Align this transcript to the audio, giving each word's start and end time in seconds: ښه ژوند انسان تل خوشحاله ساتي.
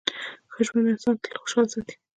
ښه 0.53 0.61
ژوند 0.67 0.91
انسان 0.93 1.15
تل 1.23 1.33
خوشحاله 1.41 1.69
ساتي. 1.73 1.95